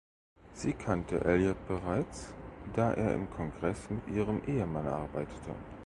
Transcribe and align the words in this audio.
Sie 0.55 0.73
kannte 0.73 1.23
Elliott 1.25 1.67
bereits, 1.67 2.33
da 2.73 2.91
er 2.91 3.13
im 3.13 3.29
Kongress 3.29 3.87
mit 3.91 4.07
ihrem 4.07 4.41
Ehemann 4.47 4.87
arbeitete. 4.87 5.53